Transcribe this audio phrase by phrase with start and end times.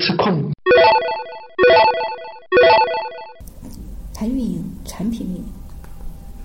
[0.00, 0.50] 吃空。
[4.14, 5.44] 谈运营，产品运营，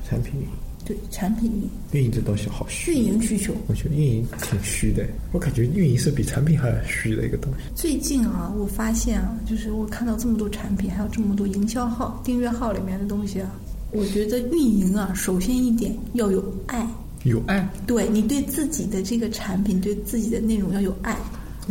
[0.08, 0.48] 产品运营，
[0.86, 2.94] 对，产品运营，运营这东西好虚。
[2.94, 3.54] 运营需求。
[3.68, 7.64] 我觉得运营挺虚的，我感觉运营是比产品还要虚的一个东西。
[7.74, 13.52] 最近啊，我发现啊，就是我看到这么多产品，还有这么多营销号、订阅号里面的东西啊，
[13.92, 16.88] 我觉得运营啊，首先一点要有爱，
[17.24, 21.16] 有爱，对你对自己的这个产品、对自己的内容要有爱。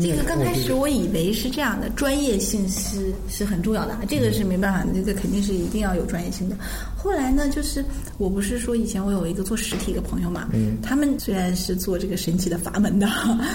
[0.01, 6.57] 这个刚开始我以为是这样的，专业性是是很重要的，这个是没办法的，这个肯定是一定要有专业性的。
[6.97, 7.85] 后来呢，就是
[8.19, 13.09] 我不是说以前我有一个做实体的朋友嘛，嗯，他们虽然是做这个神奇的阀门的，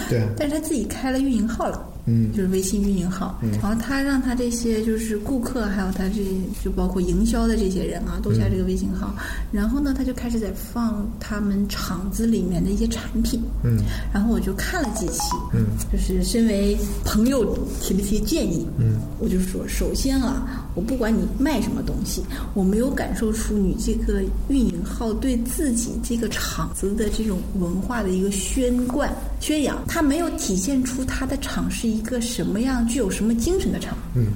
[0.10, 6.24] 对，但是他自己开了运营号了，嗯，就是微信运营号，嗯，然后他让他这些就是顾客，还有他这
[6.64, 9.14] 就包括营销的这些人啊，都加这个微信号，
[9.52, 13.78] 然后呢，他就开始在放他们厂子里面的一些产品，嗯，
[14.12, 15.22] 然后我就看了几期，
[15.54, 22.24] 嗯，就是身为朋友提了些建议，嗯，我就说，首先啊，我不管你卖什么东西，
[22.56, 33.98] 我没有感受出你这个运营号对自己这个厂子的这种文化的一个宣贯、宣扬，它没有体现出它的厂是一个什么样、具有什么精神的厂。
[34.16, 34.28] 嗯。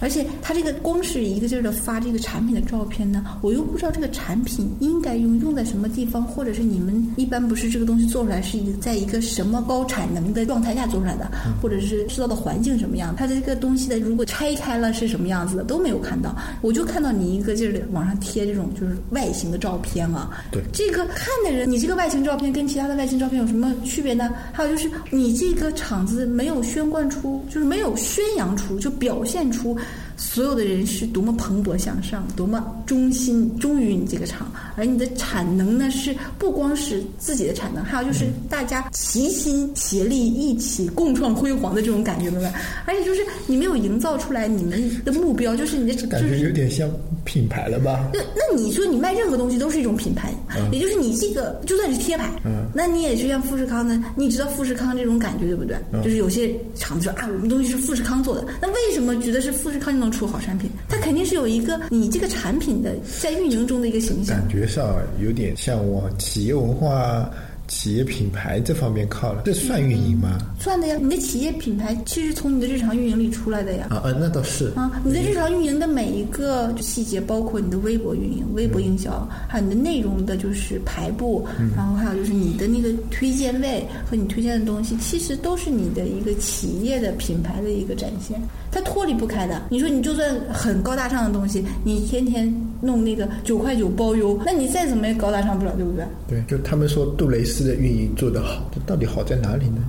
[0.00, 24.30] 而且它这个光是一个劲儿的发这个产品的照片呢，我又不知道这个产品应该用用在什么地方，或者是你们一般不是这个东西做出来是一个在一个什么高产能的状态下做出来的，或者是制造的环境什么样，它的这个东西的如果拆开了是什么样子的都没有看到，我就看到你一个劲儿的往上贴这种就是外形的照片啊，对，这个看的人，你这个外形照片跟其他的外形照片有什么区别呢？
[24.52, 29.76] 还有就是你这个厂子没有宣贯出，就是没有宣扬出，就表现出。
[30.18, 42.52] 所有的人是多么蓬勃向上，多么忠心忠于你这个厂，而你的产能呢是不光是自己的产能，还有就是大家齐心协力一起共创辉煌的这种感觉，明白？
[42.84, 46.90] 而且就是你没有营造出来你们的目标，就是你的感觉有点像
[47.24, 48.10] 品牌了吧？
[48.12, 50.34] 那那你说你卖任何东西都是一种品牌，
[50.72, 55.76] 也就是你这个就算是贴牌，嗯，那你也是像富士康呢，你知道富士康这种感觉对不对？
[56.02, 60.70] 就是有些厂子说啊，我们东西是富士康做的，那为什么觉得是富士康就出好产品？
[60.88, 64.36] 它肯定是有一个你这个产品的在运营中的一个形象。
[64.36, 67.30] 感觉上有点像往企业文化、
[67.68, 70.38] 企业品牌这方面靠了，这算运营吗？
[70.58, 73.86] 算的呀，你的企业品牌其实从你的日常运营里出来的呀。
[73.90, 81.46] 啊啊，那倒是啊，你的日常运营的每一个细节，包括你的微博运营、微博营销，还有你的内容的就是排布，
[81.76, 88.40] 然后还有就是你的那个推荐位和你推荐的东西，其实都是你的一个企业的品牌的一个展现。
[88.70, 89.62] 它脱离不开的。
[89.70, 96.04] 你说你就算很高大上的东西，你天天弄那个九块九包邮，那你再怎么也高大上不了，对不对？
[96.28, 99.82] 对，就他们说杜蕾斯的运营做得好，这到底好在哪里呢？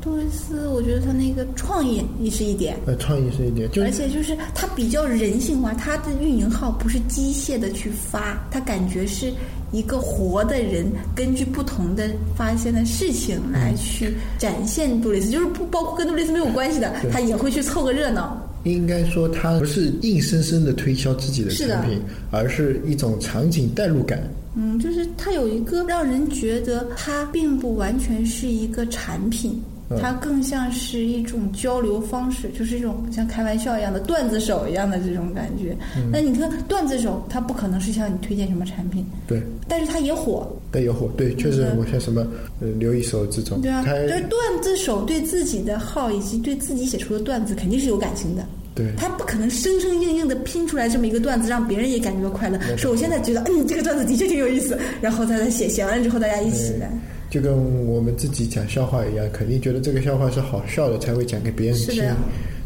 [0.00, 9.32] 杜蕾斯，我觉得他那个创意也是一点，呃，创意是一点，就而且就是它比较人性化，它的运营号不是机械的去发，它感觉是
[9.72, 18.40] 一个活的人，根据不同的发现的事情来去展现杜蕾斯，就是不包括跟杜蕾斯没有关系的，他也会去凑个热闹。
[18.72, 24.20] 应该说，它不是硬生生的推销自己的产品，而是一种场景代入感。
[24.54, 29.52] 嗯，就是它有一个让人觉得它并不完全是一个产品，
[29.90, 35.76] 嗯它更像是一种交流方式，就是一种像开玩笑一样的段子手一样的这种感觉。
[35.96, 42.26] 嗯那你看段子手，他不可能是向你推荐什么产品，对，但是他也火，但也火，对，确实嗯我像什么
[42.60, 48.44] 呃刘一手这种，对啊，就是段子手对自己的号以及对自己写出的段子肯定是有感情的。
[48.78, 52.56] 对他不可能生生硬硬的拼出来这么一个段子，让别人也感觉到快乐。
[52.76, 56.88] 首先他觉得，嗯，这个段子的确挺有意思，然后他再写，写完了之后大家一起来。
[57.28, 57.52] 就跟
[57.86, 62.04] 我们自己讲笑话一样，肯定觉得这个笑话是好笑的，才会讲给别人听。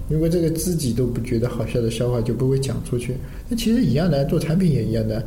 [0.09, 3.17] 如果这个自己都不觉得好笑的笑话，就不会讲出去。
[3.49, 5.25] 那其实一样的，做产品也一样的，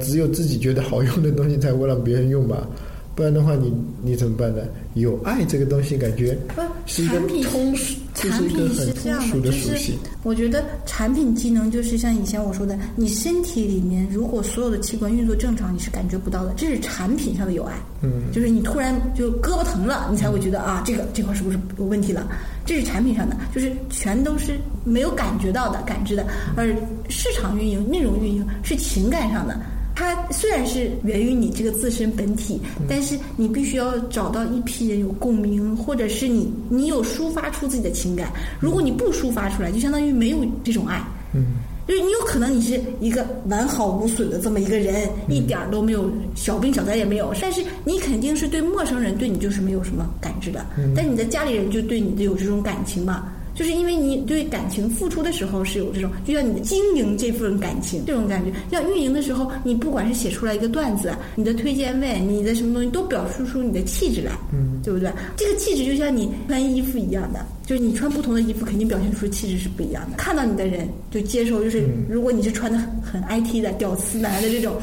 [0.00, 2.68] 只有自己觉得好用的东西才会让别人用吧，
[3.14, 3.72] 不然的话你
[4.02, 4.62] 你怎么办呢？
[4.94, 6.36] 有爱这个东西，感觉
[6.84, 9.92] 是一个产品通俗，这产品是这样的，就是。
[10.22, 17.74] 我觉得产品机能就是像以前我说的，你身体里面如果所有的器官运作正常，你是感觉不到的，这是产品上的有爱。
[18.02, 22.26] 嗯，就是你突然就胳膊疼了，你才会觉得啊，这个这块是不是有问题了？
[22.64, 26.26] 这是产品上的，就是全都是没有感觉到的、感知的，
[26.56, 26.74] 而
[27.08, 29.60] 市场运营、内容运营是情感上的。
[29.96, 38.30] 它虽然是源于你这个自身本体，但是你必须要找到一批人有共鸣，或者是你你有抒发出自己的情感。
[38.60, 41.02] 如果你不抒发出来，就相当于没有这种爱。
[41.32, 41.46] 嗯，
[41.88, 53.32] 就是你有可能你是一个完好无损的这么一个人，一点儿都没有小病小灾也没有，但是你肯定是对陌生人对你就是没有什么感知的，但你的家里人就对你有这种感情嘛。
[53.56, 58.52] 就是因为你对感情付出的时候是有这种，就像你的经营这份感情这种感觉。
[58.70, 65.10] 像运营的时候，你不管是写出来一个段子，你的推荐位，你的什么东西，都表示出你的气质来，嗯，对不对？
[65.36, 70.18] 这个气质就像你穿衣服一样的，就是你穿不同的衣服，肯定表现出气质是不一样的。
[70.18, 74.76] 看到你的人就接受，就是如果你是穿的很很 IT 的屌丝男的这种。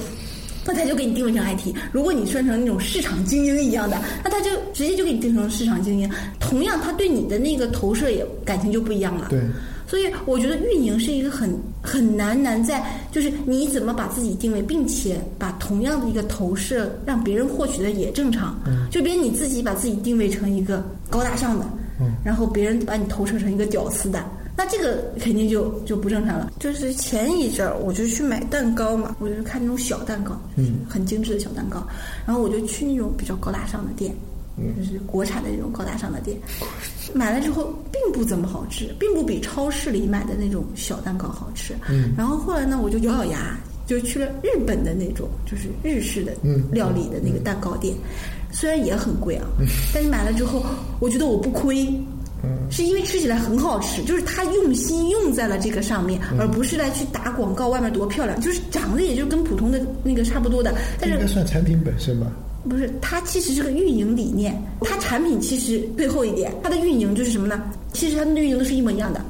[0.66, 6.10] 那他就给你定位成 IT，如果你穿成那种市场精英一样的，那他就直接就给你定成市场精英。
[6.40, 9.28] 同样，他对你的那个投射也感情就不一样了。
[9.30, 9.42] 对，
[9.88, 18.58] 所以我觉得运营是一个很很难难在，就是你怎么把自己定位，并且把同样的一个投射让别人获取的也正常。
[18.66, 21.66] 嗯，就别你自己把自己定位成一个高大上的，
[22.00, 24.24] 嗯，然后别人把你投射成一个屌丝的。
[24.84, 26.52] 那这个肯定就就不正常了。
[26.60, 31.82] 就是前一阵儿，我就去买蛋糕嘛，我就看那种小蛋糕，嗯，很精致的小蛋糕。
[32.26, 34.14] 然后我就去那种比较高大上的店，
[34.78, 36.38] 就是国产的那种高大上的店，
[37.14, 41.74] 买了之后并不怎么好吃，并不比超市里买的那种小蛋糕好吃。
[41.90, 42.12] 嗯。
[42.18, 43.58] 然后后来呢，我就咬咬牙，
[43.88, 46.34] 就去了日本的那种，就是日式的
[46.72, 47.96] 料理的那个蛋糕店，
[48.52, 49.48] 虽然也很贵啊，
[49.94, 50.62] 但是买了之后，
[51.00, 51.88] 我觉得我不亏。
[52.70, 57.70] 是因为吃起来很好吃，就是他用心用在了这个上面，而不是来去打广告。
[57.70, 60.74] 外面多漂亮，就是长得也就跟普通的那个差不多的。
[61.00, 62.28] 但是应该算产品本身吧？
[62.70, 64.56] 不是，它其实是个运营理念。
[64.82, 67.62] 它产品其实最后一点，它的运营就是什么呢？
[67.94, 69.24] 其实它的运营都是一模一样的。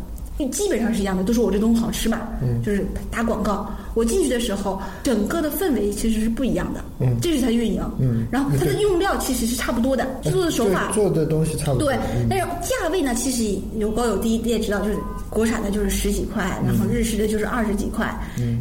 [0.52, 2.22] 基本上是一样的，都说我这东西好吃嘛，
[2.66, 3.70] 就是打广告。
[3.94, 6.84] 我进去的时候，整个的氛围其实是不一样的，
[7.22, 7.80] 这是它运营。
[8.32, 11.88] 然后它的用料其实是差不多的，制作的手法做的东西差不多。
[11.90, 14.98] 对，但是价位呢，其实有高有低，你也知道，就是
[15.30, 18.12] 国产的就是十几块，然后日式的就是二十几块。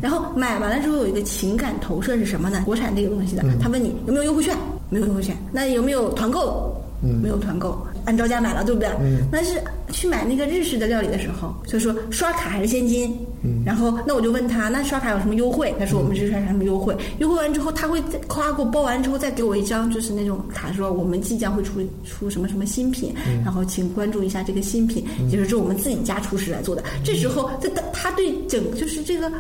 [0.03, 2.63] 然后买完了之后有一个情感投射是什么呢？
[2.67, 4.55] 国产这个东西的，他问你有没有优惠券，
[4.91, 6.77] 没有优惠券，那有没有团购？
[7.01, 7.77] 没有团购。
[8.05, 8.89] 按照价买了，对不对？
[9.01, 9.19] 嗯。
[9.31, 13.17] 那是去买那个日式的料理的时候，就说刷卡还是现金？
[13.43, 13.63] 嗯。
[13.65, 15.75] 然后那我就问他，那刷卡有什么优惠？
[15.79, 16.97] 他说我们这刷卡什么优惠？
[17.19, 23.15] 优惠完之后，他会夸给我包完之后，再给我一张就是那种卡，说我们即将会出出什么什么新品，
[23.45, 26.83] 然后请关注一下这个新品，就是这我们自己家厨师来做的。
[27.05, 29.31] 这时候他他对整就是这个。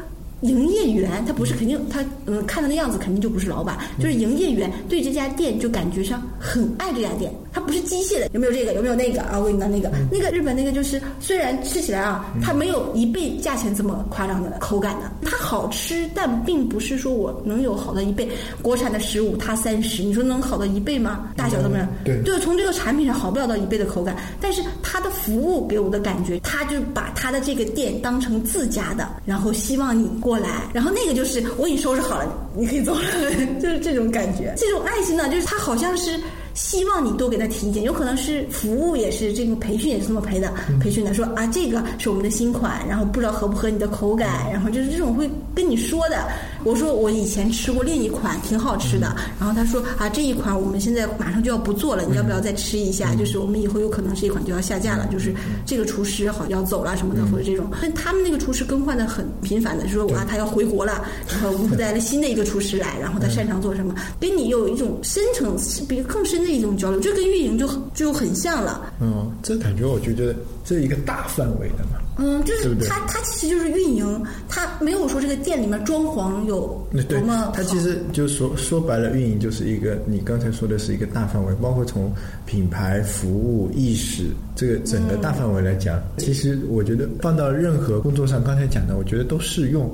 [0.42, 9.38] 营业员他不是肯定他嗯看他的样子肯定就不是老板，就是营业员对这家店就感觉上很爱这家店，他不是机械的，有没有这个有没有那个啊？
[9.38, 18.28] 我给你拿那个那个日本那个就是虽然吃起来啊，它没有一倍价钱这么夸张的口感的，它好吃，但并不是说我能有好的一倍。
[18.60, 21.30] 国产的十五，它三十，你说能好到一倍吗？
[21.36, 30.32] 大小都没有，对，就是从这个产品上好不了到一倍的口感，但是它的服务给我的感觉，他就把他的这个店当成自家的，然后希望你过。
[30.32, 32.26] 过来，然后那个就是我给你收拾好了，
[32.56, 33.02] 你可以走了，
[33.60, 34.54] 就是这种感觉。
[34.56, 36.18] 这种爱心呢，就是他好像是。
[36.54, 46.28] 希望你多给他提意见，有可能是服务也是这个培训也是这么培的，培训的说啊这个是我们的新款，然后不知道合不合你的口感，然后就是这种会跟你说的。
[46.64, 53.14] 我说我以前吃过另一款挺好吃的，然后他说啊这一款我们现在马上就要不做了，你要不要再吃一下？
[53.14, 57.66] 就是我们以后有可能这一款就要下架了，就是这个厨师好要走了什么的或者这种。
[57.80, 66.42] 但他们那个厨师更换的很频繁的，说啊他要回国了，然后我们带了新的一个厨师来，然后他擅长做什么，跟你有一种深层次比更深。
[66.42, 68.92] 的一种交流，这跟运营就就很像了。
[69.00, 72.00] 嗯，这感觉我觉得这是一个大范围的嘛。
[72.18, 77.50] 嗯，就是它，它其实就是运营，它没有说这个店里面装潢有多么。
[77.54, 82.12] 它其实就说说白了，运营就是一个你刚才说的是一个大范围，包括从
[82.44, 89.88] 品牌、服务、意识这个整个大范围来讲，其实我觉得放到任何工作上，刚才讲的，我觉得都适用。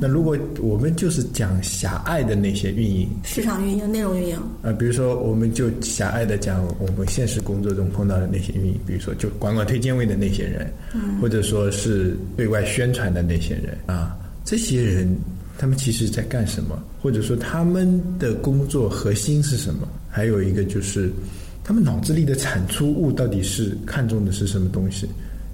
[0.00, 10.72] 那如果我们就是讲狭隘的那些运营，市场运营、内容运营啊，比如说我们就狭隘的讲我们现实工作中碰到的那些运营，比如说就管管推荐位的那些人，
[11.20, 11.48] 或者说。
[11.48, 15.08] 说是对外宣传的那些人啊，这些人
[15.56, 16.78] 他们其实在干什么？
[17.00, 19.88] 或者说他们的工作核心是什么？
[20.10, 21.10] 还有一个就是
[21.68, 25.06] 他们脑子里的产出物到底是看重的是什么东西？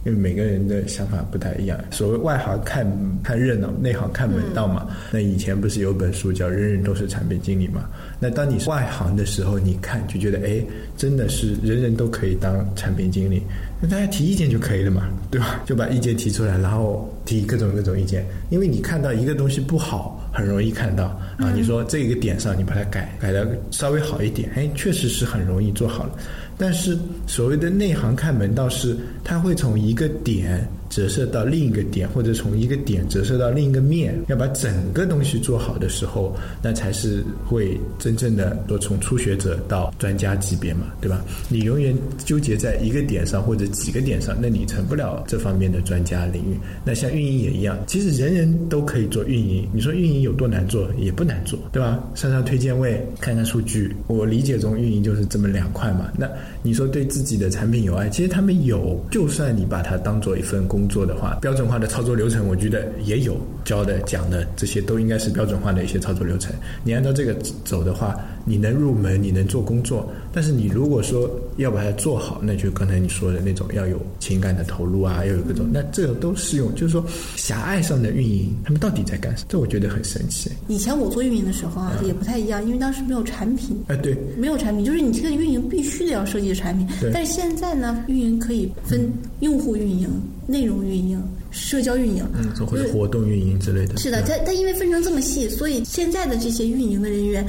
[0.07, 1.77] 因为每个人的想法不太一样。
[1.91, 2.87] 所谓外行看
[3.21, 4.87] 看热闹，内行看门道嘛。
[5.11, 7.89] 那以前不是有本书叫《人人都是产品经理》嘛？
[8.21, 10.65] 那当你外行的时候，你看就觉得哎，
[10.97, 13.43] 真的是人人都可以当产品经理。
[13.81, 15.61] 那大家提意见就可以了嘛，对吧？
[15.67, 18.25] 就把意见提出来，然后提各种各种意见。
[18.51, 21.07] 因为你看到一个东西不好，很容易看到
[21.39, 21.53] 啊。
[21.55, 26.13] 你说这个点上你把它改改的稍微好一点，哎，确实是很容易做好了。
[26.57, 36.33] 但是所谓的内行看门道是，他会从一个点折射到另一个点，或者从一个点折射到另一个面，要把整个东西做好的时候，
[36.63, 41.25] 那才是会真正的说从初学者到专家级别嘛，对吧？
[41.49, 41.93] 你永远
[42.25, 46.57] 纠结在一个点上或者几个点上，那你成不了这方面的专家领域。
[46.85, 49.69] 那像运营也一样，其实人人都可以做运营。
[49.73, 50.89] 你说运营有多难做？
[50.97, 52.01] 也不难做，对吧？
[52.15, 53.93] 上上推荐位，看看数据。
[54.07, 56.13] 我理解中运营就是这么两块嘛。
[56.17, 56.31] 那
[56.63, 59.05] 你说对自己的产品有爱，其实他们有。
[59.11, 66.55] 就算你把它当做一份工作的话，标准化的操作流程，我觉得也有教的讲的这些都应该是标准化的一些操作流程。
[66.83, 68.17] 你按照这个走的话。
[68.45, 76.75] 你能入门，你能做工作，但是你如果说要把它做好，那就刚才你说的那种要有情感的投入啊，要有各种，那这个都适用。
[76.75, 77.05] 就是说，
[77.37, 79.49] 狭隘上的运营，他们到底在干什么？
[79.49, 80.51] 这我觉得很神奇。
[80.69, 83.77] 以前我做运营的时候啊，也不太一样，因为当时没有产品。
[83.89, 86.87] 哎，对，没有产品，就是你这个运营必须得要设计的产品。
[87.13, 89.11] 但是现在呢，运营可以分
[89.41, 90.09] 用户运营、
[90.47, 91.23] 内容运营。
[91.55, 93.97] 社交运营，嗯，或者活动运营之类的。
[93.97, 97.47] 是的，它它因为分成这么细，所以现在的这些运营的人员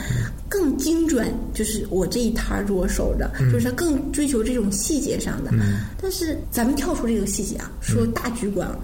[0.47, 1.27] 更精准。
[1.53, 5.51] 就是我这一摊儿是我守着，就是他更追求这种细节上的。
[6.01, 8.79] 但是咱们跳出这个细节啊，说大局观了，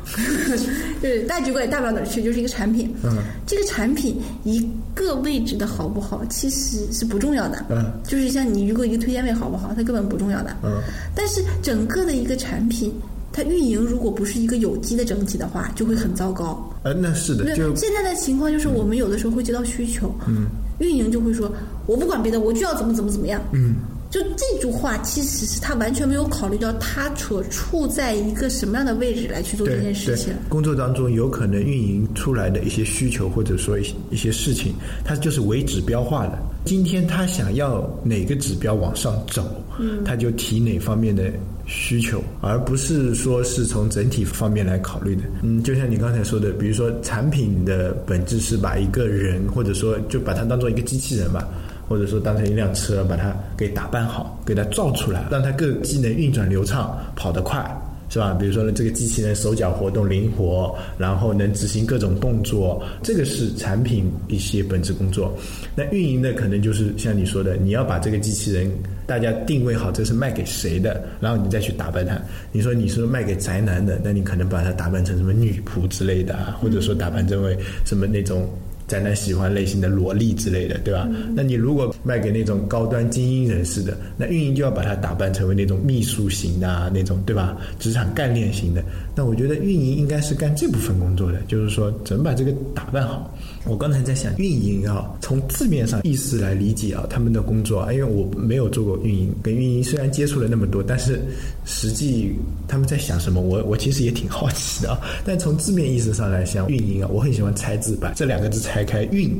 [1.01, 2.91] 对， 大局观也大不了哪儿去，就是一个产品。
[3.03, 7.65] 嗯，这个产品一个位置的好不好，其实是不重要的。
[7.69, 10.55] 嗯，就是像你如果一个推荐位好不好，它根本不重要的。
[10.63, 10.81] 嗯，
[11.13, 12.91] 但是整个的一个产品。
[13.33, 16.69] 它运营如果不是一个有机的整体的话，就会很糟糕。
[16.83, 17.55] 呃，那是的。
[17.55, 20.47] 就现在的情况就是，我们有的时候会接到需求，嗯，
[20.79, 21.51] 运营就会说，
[21.85, 23.41] 我不管别的，我就要怎么怎么怎么样。
[23.53, 23.75] 嗯，
[24.09, 30.33] 就这句话其实是他完全没有考虑到他所处在一个什么样的位置来去做这件事情。
[30.49, 34.73] 工作当中有可能运营出来的一些需求或者说一些一些事情，
[35.05, 36.37] 它就是为指标化的。
[36.65, 39.43] 今天他想要哪个指标往上走，
[39.79, 41.31] 嗯，他就提哪方面的。
[41.67, 45.21] 需求，而不是说是从整体方面来考虑的。
[45.41, 51.47] 嗯，就像你刚才说的，比如说产品的本质是把一个人，或者说就把它当做一个机器人吧，
[51.87, 57.63] 或者说当成一辆车，把它给打扮好，给它造出来，让它各技能运转流畅，跑得快。
[58.11, 58.33] 是吧？
[58.37, 65.33] 比如说呢，这个机器人手脚活动灵活，然后能执行各种动作，这个是产品一些本质工作。
[65.77, 68.69] 那运营的可能就是像你说的，你要把这个机器人
[69.07, 72.21] 大家定位好，这是卖给谁的，然后你再去打扮它。
[72.51, 78.45] 你说你是卖给宅男的，那你可能把它打扮成什么女仆之类的，或者说打扮成为什么那种。
[78.91, 81.07] 宅男喜欢类型的萝莉之类的，对吧？
[81.33, 87.55] 那你如果卖给那种高端精英人士的，那运营就要把它打扮成为那种秘书型的那种，对吧？
[87.79, 88.83] 职场干练型的。
[89.15, 93.33] 那我觉得运营应该是干这部分工作的，就是说怎么把这个打扮好。
[93.63, 101.21] 我刚才在想，运营啊，从字面上意思来理解啊，他们的工作，因为我没有做过运营，跟运营虽然接触了那么多，但是
[101.63, 102.33] 实际
[102.67, 104.99] 他们在想什么，我我其实也挺好奇的啊。
[105.23, 109.39] 但从字面意思上来想，运营啊，我很喜欢拆字，把这两个字拆开，运，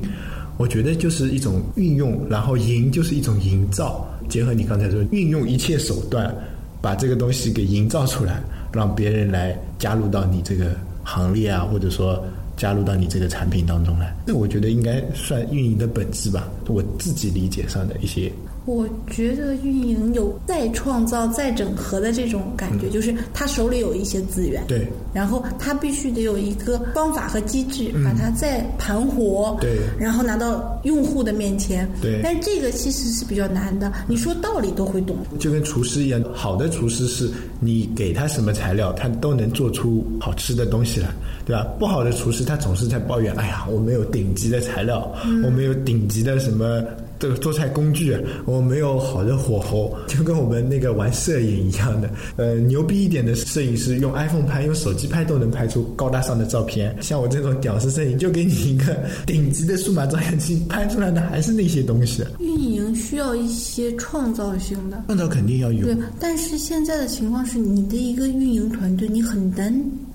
[0.57, 6.31] 我觉得就是一种运用，然后营就是一种营造，结合你刚才说，运用一切手段
[6.79, 8.39] 把这个东西给营造出来，
[8.71, 12.23] 让别人来加入到你这个行列啊，或者说。
[12.61, 18.31] 加入到你这个产品当中来，那我觉得应该算运营的本质吧，我自己理解上的一些。
[18.65, 32.19] 我觉得运营有再创造、再整合的这种感觉，就是他手里有一些资源，对，然后他必须得有一个方法和机制，把它再盘活，对，然后拿到用户的面前，对。
[32.21, 35.17] 但是这个其实是比较难的，你说道理都会懂。
[35.39, 41.09] 就跟厨师一样，好的厨师是你给他什么材料，他都能做出好吃的东西来，
[41.45, 41.63] 对吧？
[41.79, 45.11] 不好的厨师他总是在抱怨，哎呀，我没有顶级的材料，
[45.43, 46.83] 我没有顶级的什么。
[47.21, 52.09] 这个做菜工具，我没有好的火候，就跟我们那个玩摄影一样的。
[52.35, 56.97] 呃，牛逼一点的摄影师用 iPhone 拍，用手机拍都能拍出高大上的照片。
[56.99, 58.97] 像我这种屌丝摄影，就给你一个
[59.27, 62.23] 顶级的数码照相机，拍出来的还是那些东西。
[62.39, 65.85] 运营需要一些创造性的，创造肯定要有。
[65.85, 69.71] 对，但是现在的情况是，你的一个运营团队，你很难。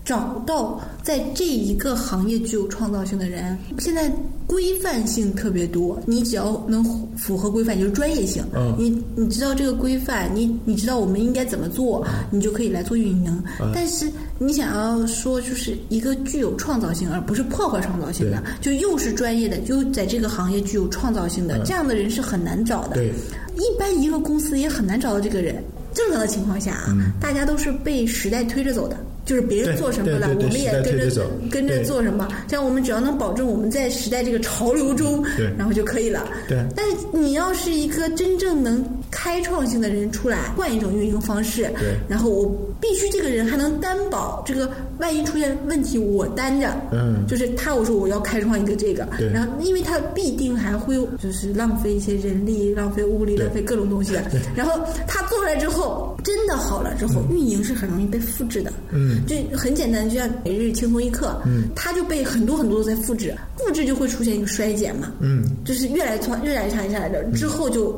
[0.07, 4.09] 找到在这一个行业具有创造性的人，现在
[4.47, 6.85] 规范性特别多，你只要能
[7.17, 8.45] 符合规范，就是专业性。
[8.55, 13.43] 嗯，你你知道这个规范，你你知道我们应该怎么做，你就可以来做运营。
[13.75, 14.09] 但是
[14.39, 22.95] 你想要说，就是一个具有创造性，而不是破坏创造性的，就又是专业的，就在这个行业具有创造性的这样的人是很难找的。
[22.95, 23.09] 对，
[23.57, 25.61] 一般一个公司也很难找到这个人。
[25.93, 28.97] 正常的情况下啊，大家都是被时代推着走的。
[29.27, 32.27] 就是别人做什么了，我们也跟着跟着做什么。
[32.47, 35.23] 这样我们只要能保证我们在时代这个潮流中，
[35.59, 36.27] 然后就可以了。
[36.49, 36.65] 对。
[36.75, 38.83] 但是你要是一个真正能
[39.27, 41.97] 开创性的人出来换一种运营方式，对。
[42.09, 42.47] 然后我
[42.81, 47.27] 必须这个人还能担保这个万一出现问题我担着，嗯。
[47.27, 49.29] 就是他我说我要开创一个这个，对。
[49.33, 54.23] 然后因为他必定还会就是浪费一些人力、浪费物力、浪费各种东西的，
[54.55, 67.93] 然后他做出来之后真的好了之后，运营是很容易被复制的，嗯，就很简单，就像每日轻松一刻，嗯，它就被很多很多都在复制，复制就会出现一个衰减嘛，嗯，就是越来越差，越来越差，越来越差，之后就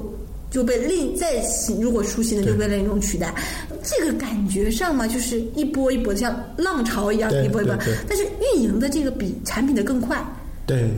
[0.51, 3.35] 就被另再新，如果出新的就被另一种取代。
[3.83, 7.77] 这个感觉上嘛，就是一波一波的，像浪潮一样一波一波。
[8.09, 8.25] 但是
[8.55, 10.23] 运营的这个比产品的更快。
[10.67, 10.91] 对，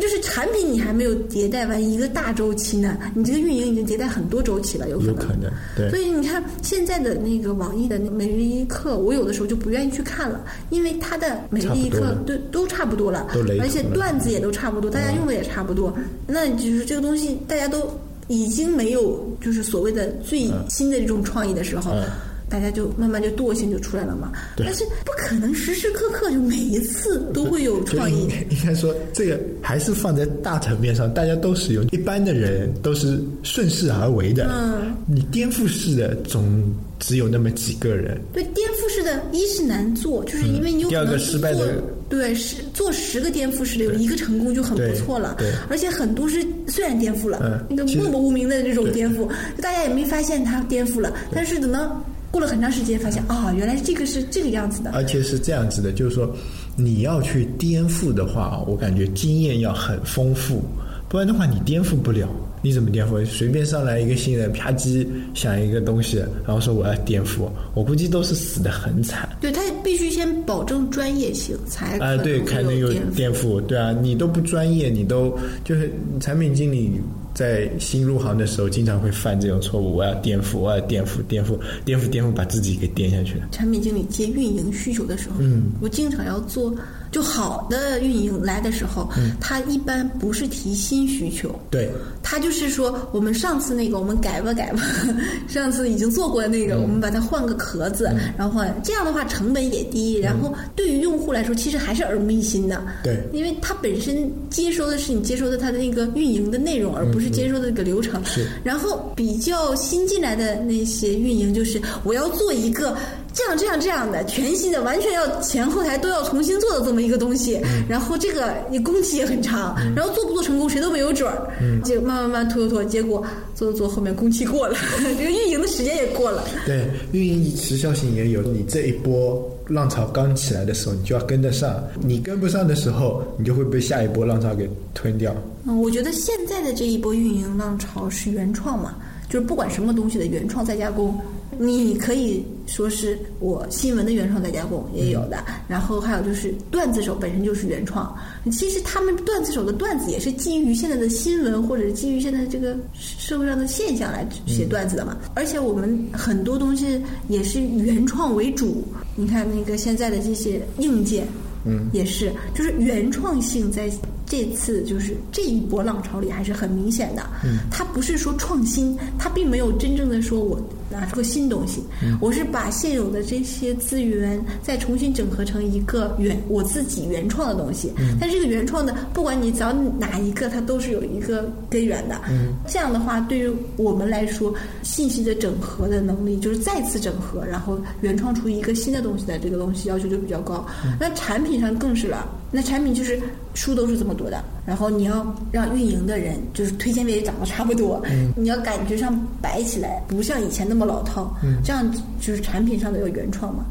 [0.00, 5.14] 就是产品你还没有迭代完一个大周期呢，你这个运营已经迭代很多周期了，有可能。
[5.14, 13.28] 有可能，对所以你看现在的那个网易的每日一课，我有的时候就不愿意去看了，因为它的每日一课都都差不多了
[13.60, 17.88] 而且段子也都差不多，大家用的也差不多，那就是这个东西大家都
[18.28, 21.92] 已经没有就是所谓的最新的这种创意的时候。
[21.92, 22.04] 嗯。
[22.48, 28.28] 大家就慢慢就惰性就出来了嘛，但是不可能时时刻刻就每一次都会有创意。
[28.50, 31.82] 应，该说，这个还是放在大层面上，大家都使用。
[31.92, 36.62] 一般的人都是顺势而为的，嗯，你颠覆式的总
[36.98, 41.82] 只有那么几个人，对，颠覆式的，一是难做，就是因为你有嗯第二个失败的
[42.12, 45.34] 对，是做十个颠覆式的，有一个成功就很不错了。
[45.38, 49.26] 对对而且很多是虽然颠覆了，嗯那个默默无名的这种颠覆，
[49.62, 54.90] 大家也没发现它颠覆了，但是等到过了很长时间，发现啊，原来这个是这个样子的。
[54.90, 56.30] 而且是这样子的，就是说
[56.76, 60.62] 你要去颠覆的话，我感觉经验要很丰富，
[61.08, 62.28] 不然的话你颠覆不了。
[62.62, 63.24] 你怎么颠覆？
[63.26, 69.28] 随便上来一个新人，啪叽想一个东西，然后说我要颠覆，我估计都是死的很惨。
[69.40, 72.92] 对他必须先保证专业性，才可啊，对，才能有。
[73.16, 76.92] 颠覆，对啊，你都不专业，你都就是产品经理
[77.34, 79.96] 在新入行的时候，经常会犯这种错误。
[79.96, 83.48] 我要颠覆，我要颠覆，颠覆，颠覆，颠覆，把自己给颠下去了。
[83.50, 86.72] 产品经理接运营需求的时候，嗯我经常要做。
[87.12, 89.36] 就好的运营来的时候，嗯。
[89.40, 91.90] 他一般不是提新需求，对，
[92.22, 94.82] 他就是说，我们上次那个我们改吧改吧，
[95.46, 102.82] 上次已经做过的那个，我们把它换个壳子，然后换这样的话成本也低，然后对于用户来说，其实还是耳目一新的。
[103.04, 103.22] 对。
[103.32, 108.24] 因为它本身接收的是你接收的它的那个运营的内容，而不是接收的那个流程。
[108.24, 108.46] 是。
[108.64, 112.96] 然后比较新进来的那些运营，就是我要做一个
[113.42, 117.60] 这样这样这样的全新的，完全要前后台都要重新做的这么一个东西。
[117.88, 121.48] 然后这个你工期也很长，然后做不做成功谁都没有准儿。
[121.60, 123.24] 嗯、就慢慢慢拖拖拖，结果
[123.54, 124.76] 做做做后面工期过了，
[125.18, 126.44] 这个运营的时间也过了。
[126.64, 128.42] 对，运营时效性也有。
[128.42, 135.34] 你这一波浪潮刚起来的时候，你就要跟得上；你跟不上的时候，你就会被下一波浪潮给吞掉。
[135.66, 138.96] 嗯，我觉得现在的这一波运营浪潮是原创嘛，
[139.28, 141.18] 就是不管什么东西的原创再加工，
[141.58, 148.16] 你可以说是我新闻的原创再加工也有的，然后还有就是段子手本身就是原创，
[148.50, 158.82] 其实他们段子手的段子也是基于现在的新闻或者是基于现在这个社会上的现象来写段子的嘛，而且我们很多东西也是原创为主，
[159.16, 161.26] 你看那个现在的这些硬件。
[161.64, 163.88] 嗯，也是，就是原创性在
[164.26, 167.22] 这次就是这一波浪潮里还是很明显的。
[167.44, 170.60] 嗯，它不是说创新，它并没有真正的说我
[170.92, 171.82] 拿出个新东西，
[172.20, 177.92] 我是把现有的这些资源再重新整合成一个原我自己原创的东西。
[177.98, 182.20] 嗯，但这个原创的，不管你找哪一个，它都是有一个根源的。
[182.28, 190.66] 嗯，这样的话，对于我们来说，信息的整合的能力就是再次整合，然后原创出一个新的东西的这个东西要求就比较高。
[191.00, 193.18] 那产品上更是了，那产品就是
[193.54, 198.00] 书都是这么多的，然后你要让运营的人就是推荐位也长得差不多，
[198.36, 201.84] 你要感觉上摆起来不像以前那么老套，这样
[202.20, 203.64] 就是产品上的有原创嘛。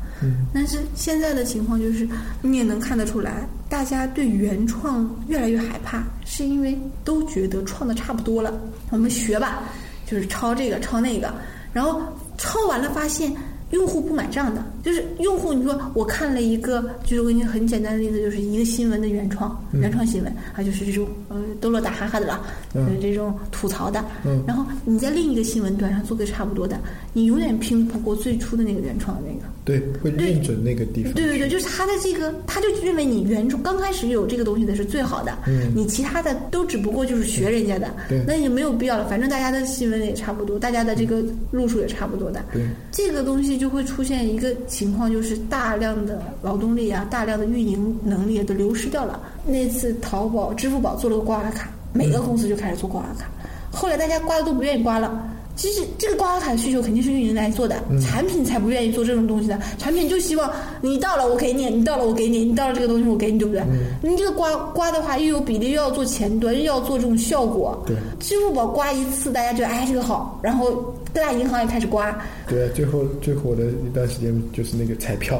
[0.53, 2.07] 但是现在的情况就是，
[2.41, 8.53] 你也能看得出来，大家对原创越来越害怕，是因为都觉得创的差不多了，
[8.89, 9.63] 我们学吧，
[10.05, 11.33] 就是抄这个抄那个，
[11.71, 12.01] 然后
[12.37, 13.33] 抄完了发现。
[13.71, 15.53] 用户不买账的，就是用户。
[15.53, 22.41] 你说我看了一个，就是我给你很简单的例子，就是一个新闻的原创，原创新闻，啊，就是这种呃逗乐打哈哈的了，
[22.73, 24.03] 就是这种吐槽的。
[24.25, 26.79] 嗯然后你在另一个新闻端上做个差不多的，
[27.13, 29.47] 你永远拼不过最初的那个原创的那个。
[29.63, 31.13] 对，会认准那个地方。
[31.13, 39.07] 对对对，就是他的这个，他就认为你原创刚开始有这个东西的是最好的，嗯你其他的都只不过就是学人家的，对那也没有必要了。
[39.07, 49.19] 反正大家的新闻也差不多，大家的这个路数也差不多的，对这个东西就会出现一个情况，就是大量的劳动力啊，大量的运营能力都流失掉了。
[49.45, 53.29] 那次淘宝、支付宝做了个刮刮卡，每个公司就开始做刮刮卡，
[53.69, 55.27] 后来大家刮的都不愿意刮了。
[55.61, 59.59] 其实这个刮刮卡的需求肯定是运营来做的，产品才不愿意做这种东西的。
[59.77, 63.61] 产品就希望你到了我给你，你到了我给你，你到了这个东西我给你，对不对？
[64.01, 67.79] 你这个刮刮的话又有比例，又要做前端，又要做这种效果。
[67.85, 70.71] 对，支付宝刮一次，大家觉得哎这个好，然后
[71.13, 72.19] 各大银行也开始刮。
[72.47, 75.39] 对，最后最火的一段时间就是那个彩票。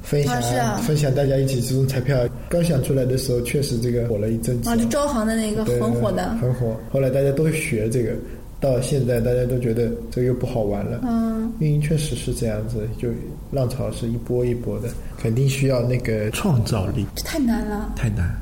[0.00, 2.16] 分享、啊、分享，大家一起这种彩票
[2.48, 4.70] 刚想出来的时候，确实这个火了一阵子。
[4.70, 6.74] 啊，就招行的那个很火的，很火。
[6.90, 8.12] 后来大家都学这个，
[8.60, 11.00] 到现在大家都觉得这个又不好玩了。
[11.04, 13.08] 嗯，运营确实是这样子，就
[13.50, 17.06] 浪潮是一波一波的，肯定需要那个创造力。
[17.14, 18.34] 这太难了，太难。